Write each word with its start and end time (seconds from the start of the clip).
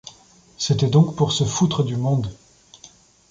C’était 0.57 0.87
donc 0.89 1.15
pour 1.15 1.31
se 1.31 1.43
foutre 1.43 1.83
du 1.83 1.95
monde! 1.95 2.33